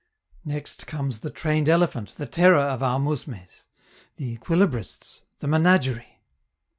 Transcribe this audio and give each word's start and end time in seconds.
Next 0.43 0.87
comes 0.87 1.19
the 1.19 1.29
trained 1.29 1.69
elephant, 1.69 2.15
the 2.17 2.25
terror 2.25 2.57
of 2.57 2.81
our 2.81 2.97
mousmes, 2.99 3.65
the 4.15 4.35
equilibrists, 4.35 5.21
the 5.37 5.47
menagerie. 5.47 6.23